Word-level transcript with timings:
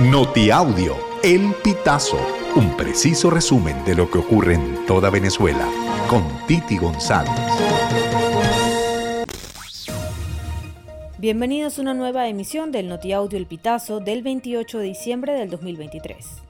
Notiaudio, 0.00 0.96
El 1.22 1.54
Pitazo, 1.62 2.18
un 2.56 2.76
preciso 2.76 3.30
resumen 3.30 3.84
de 3.84 3.94
lo 3.94 4.10
que 4.10 4.18
ocurre 4.18 4.54
en 4.54 4.84
toda 4.86 5.08
Venezuela, 5.08 5.68
con 6.08 6.24
Titi 6.48 6.76
González. 6.78 7.30
Bienvenidos 11.18 11.78
a 11.78 11.82
una 11.82 11.94
nueva 11.94 12.26
emisión 12.26 12.72
del 12.72 12.88
Notiaudio 12.88 13.38
El 13.38 13.46
Pitazo 13.46 14.00
del 14.00 14.24
28 14.24 14.78
de 14.78 14.84
diciembre 14.84 15.34
del 15.34 15.48
2023. 15.48 16.43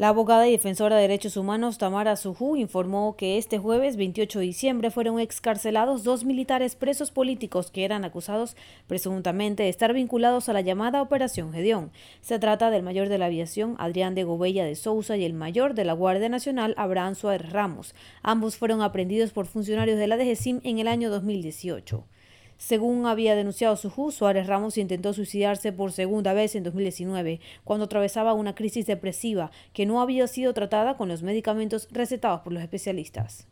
La 0.00 0.08
abogada 0.08 0.48
y 0.48 0.52
defensora 0.52 0.96
de 0.96 1.02
derechos 1.02 1.36
humanos 1.36 1.76
Tamara 1.76 2.16
Suju 2.16 2.56
informó 2.56 3.16
que 3.18 3.36
este 3.36 3.58
jueves 3.58 3.98
28 3.98 4.38
de 4.38 4.44
diciembre 4.46 4.90
fueron 4.90 5.20
excarcelados 5.20 6.04
dos 6.04 6.24
militares 6.24 6.74
presos 6.74 7.10
políticos 7.10 7.70
que 7.70 7.84
eran 7.84 8.06
acusados 8.06 8.56
presuntamente 8.86 9.64
de 9.64 9.68
estar 9.68 9.92
vinculados 9.92 10.48
a 10.48 10.54
la 10.54 10.62
llamada 10.62 11.02
Operación 11.02 11.52
Gedeón. 11.52 11.90
Se 12.22 12.38
trata 12.38 12.70
del 12.70 12.82
mayor 12.82 13.10
de 13.10 13.18
la 13.18 13.26
aviación 13.26 13.76
Adrián 13.78 14.14
de 14.14 14.24
Gobella 14.24 14.64
de 14.64 14.74
Sousa 14.74 15.18
y 15.18 15.24
el 15.26 15.34
mayor 15.34 15.74
de 15.74 15.84
la 15.84 15.92
Guardia 15.92 16.30
Nacional 16.30 16.72
Abraham 16.78 17.14
Suárez 17.14 17.52
Ramos. 17.52 17.94
Ambos 18.22 18.56
fueron 18.56 18.80
aprendidos 18.80 19.32
por 19.32 19.44
funcionarios 19.44 19.98
de 19.98 20.06
la 20.06 20.16
DGCIM 20.16 20.62
en 20.64 20.78
el 20.78 20.88
año 20.88 21.10
2018. 21.10 22.06
Según 22.60 23.06
había 23.06 23.34
denunciado 23.34 23.74
Suju, 23.74 24.10
Suárez 24.10 24.46
Ramos 24.46 24.76
intentó 24.76 25.14
suicidarse 25.14 25.72
por 25.72 25.92
segunda 25.92 26.34
vez 26.34 26.54
en 26.54 26.62
2019, 26.62 27.40
cuando 27.64 27.86
atravesaba 27.86 28.34
una 28.34 28.54
crisis 28.54 28.86
depresiva 28.86 29.50
que 29.72 29.86
no 29.86 30.02
había 30.02 30.26
sido 30.26 30.52
tratada 30.52 30.98
con 30.98 31.08
los 31.08 31.22
medicamentos 31.22 31.88
recetados 31.90 32.42
por 32.42 32.52
los 32.52 32.62
especialistas. 32.62 33.48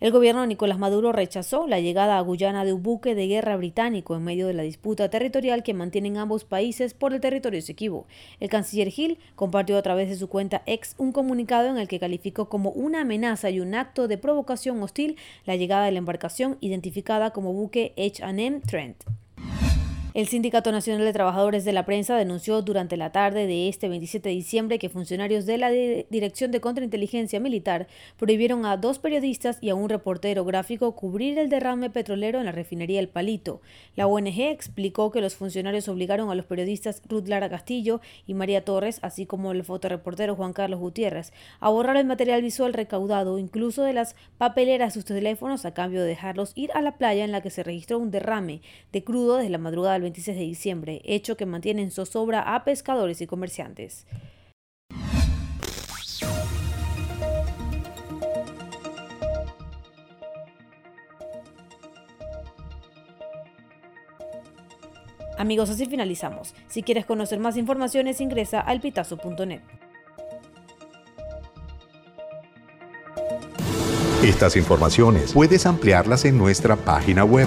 El 0.00 0.12
gobierno 0.12 0.42
de 0.42 0.46
Nicolás 0.46 0.78
Maduro 0.78 1.10
rechazó 1.10 1.66
la 1.66 1.80
llegada 1.80 2.18
a 2.18 2.20
Guyana 2.20 2.64
de 2.64 2.72
un 2.72 2.84
buque 2.84 3.16
de 3.16 3.26
guerra 3.26 3.56
británico 3.56 4.14
en 4.14 4.22
medio 4.22 4.46
de 4.46 4.54
la 4.54 4.62
disputa 4.62 5.10
territorial 5.10 5.64
que 5.64 5.74
mantienen 5.74 6.18
ambos 6.18 6.44
países 6.44 6.94
por 6.94 7.14
el 7.14 7.20
territorio 7.20 7.58
Esequibo. 7.58 8.06
El 8.38 8.48
canciller 8.48 8.90
Gil 8.90 9.18
compartió 9.34 9.76
a 9.76 9.82
través 9.82 10.08
de 10.08 10.14
su 10.14 10.28
cuenta 10.28 10.62
ex 10.66 10.94
un 10.98 11.10
comunicado 11.10 11.68
en 11.68 11.78
el 11.78 11.88
que 11.88 11.98
calificó 11.98 12.48
como 12.48 12.70
una 12.70 13.00
amenaza 13.00 13.50
y 13.50 13.58
un 13.58 13.74
acto 13.74 14.06
de 14.06 14.18
provocación 14.18 14.80
hostil 14.84 15.16
la 15.44 15.56
llegada 15.56 15.86
de 15.86 15.90
la 15.90 15.98
embarcación 15.98 16.58
identificada 16.60 17.32
como 17.32 17.52
buque 17.52 17.92
H&M 17.96 18.60
Trent. 18.60 19.02
El 20.18 20.26
Sindicato 20.26 20.72
Nacional 20.72 21.04
de 21.04 21.12
Trabajadores 21.12 21.64
de 21.64 21.72
la 21.72 21.86
Prensa 21.86 22.16
denunció 22.16 22.60
durante 22.60 22.96
la 22.96 23.12
tarde 23.12 23.46
de 23.46 23.68
este 23.68 23.88
27 23.88 24.28
de 24.28 24.34
diciembre 24.34 24.80
que 24.80 24.88
funcionarios 24.88 25.46
de 25.46 25.58
la 25.58 25.70
Dirección 25.70 26.50
de 26.50 26.60
Contrainteligencia 26.60 27.38
Militar 27.38 27.86
prohibieron 28.16 28.66
a 28.66 28.76
dos 28.76 28.98
periodistas 28.98 29.58
y 29.60 29.70
a 29.70 29.76
un 29.76 29.88
reportero 29.88 30.44
gráfico 30.44 30.96
cubrir 30.96 31.38
el 31.38 31.48
derrame 31.48 31.88
petrolero 31.88 32.40
en 32.40 32.46
la 32.46 32.50
refinería 32.50 32.98
El 32.98 33.06
Palito. 33.06 33.60
La 33.94 34.08
ONG 34.08 34.40
explicó 34.40 35.12
que 35.12 35.20
los 35.20 35.36
funcionarios 35.36 35.86
obligaron 35.86 36.32
a 36.32 36.34
los 36.34 36.46
periodistas 36.46 37.00
Ruth 37.08 37.28
Lara 37.28 37.48
Castillo 37.48 38.00
y 38.26 38.34
María 38.34 38.64
Torres, 38.64 38.98
así 39.02 39.24
como 39.24 39.52
el 39.52 39.62
fotoreportero 39.62 40.34
Juan 40.34 40.52
Carlos 40.52 40.80
Gutiérrez, 40.80 41.32
a 41.60 41.70
borrar 41.70 41.96
el 41.96 42.06
material 42.06 42.42
visual 42.42 42.72
recaudado, 42.72 43.38
incluso 43.38 43.84
de 43.84 43.92
las 43.92 44.16
papeleras 44.36 44.94
de 44.94 45.00
sus 45.00 45.04
teléfonos, 45.04 45.64
a 45.64 45.74
cambio 45.74 46.00
de 46.00 46.08
dejarlos 46.08 46.54
ir 46.56 46.72
a 46.72 46.82
la 46.82 46.98
playa 46.98 47.24
en 47.24 47.30
la 47.30 47.40
que 47.40 47.50
se 47.50 47.62
registró 47.62 48.00
un 48.00 48.10
derrame 48.10 48.62
de 48.90 49.04
crudo 49.04 49.36
desde 49.36 49.50
la 49.50 49.58
madrugada 49.58 49.94
del 49.94 50.07
26 50.08 50.38
de 50.38 50.42
diciembre, 50.44 51.02
hecho 51.04 51.36
que 51.36 51.44
mantiene 51.44 51.82
en 51.82 51.90
zozobra 51.90 52.54
a 52.54 52.64
pescadores 52.64 53.20
y 53.20 53.26
comerciantes. 53.26 54.06
Amigos, 65.36 65.70
así 65.70 65.86
finalizamos. 65.86 66.54
Si 66.68 66.82
quieres 66.82 67.04
conocer 67.04 67.38
más 67.38 67.56
informaciones, 67.56 68.20
ingresa 68.20 68.64
a 68.66 68.72
elpitazo.net. 68.72 69.60
Estas 74.24 74.56
informaciones 74.56 75.32
puedes 75.32 75.64
ampliarlas 75.64 76.24
en 76.24 76.38
nuestra 76.38 76.74
página 76.74 77.24
web 77.24 77.46